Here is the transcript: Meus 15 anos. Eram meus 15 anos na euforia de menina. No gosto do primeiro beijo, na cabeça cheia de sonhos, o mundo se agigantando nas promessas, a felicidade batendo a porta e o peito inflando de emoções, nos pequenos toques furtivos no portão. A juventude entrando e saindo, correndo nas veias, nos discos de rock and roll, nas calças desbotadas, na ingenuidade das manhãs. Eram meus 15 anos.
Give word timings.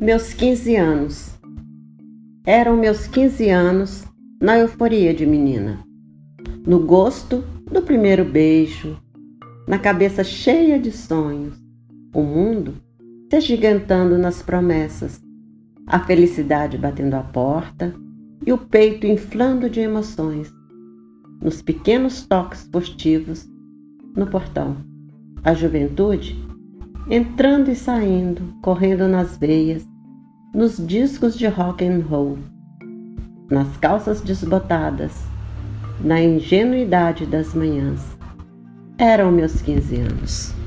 Meus 0.00 0.32
15 0.34 0.76
anos. 0.76 1.38
Eram 2.46 2.76
meus 2.76 3.06
15 3.06 3.48
anos 3.48 4.04
na 4.40 4.58
euforia 4.58 5.12
de 5.12 5.26
menina. 5.26 5.84
No 6.66 6.80
gosto 6.80 7.42
do 7.70 7.82
primeiro 7.82 8.24
beijo, 8.24 8.96
na 9.66 9.78
cabeça 9.78 10.22
cheia 10.22 10.78
de 10.78 10.92
sonhos, 10.92 11.54
o 12.14 12.22
mundo 12.22 12.74
se 13.30 13.36
agigantando 13.36 14.16
nas 14.16 14.42
promessas, 14.42 15.20
a 15.86 15.98
felicidade 15.98 16.78
batendo 16.78 17.14
a 17.14 17.22
porta 17.22 17.94
e 18.46 18.52
o 18.52 18.58
peito 18.58 19.06
inflando 19.06 19.68
de 19.68 19.80
emoções, 19.80 20.52
nos 21.42 21.62
pequenos 21.62 22.26
toques 22.26 22.68
furtivos 22.70 23.48
no 24.14 24.26
portão. 24.26 24.76
A 25.42 25.52
juventude 25.52 26.53
entrando 27.08 27.70
e 27.70 27.76
saindo, 27.76 28.54
correndo 28.62 29.06
nas 29.06 29.36
veias, 29.36 29.86
nos 30.54 30.78
discos 30.78 31.36
de 31.36 31.46
rock 31.46 31.84
and 31.84 32.02
roll, 32.08 32.38
nas 33.50 33.76
calças 33.76 34.20
desbotadas, 34.22 35.12
na 36.00 36.22
ingenuidade 36.22 37.26
das 37.26 37.52
manhãs. 37.54 38.16
Eram 38.96 39.30
meus 39.30 39.60
15 39.60 39.96
anos. 39.96 40.63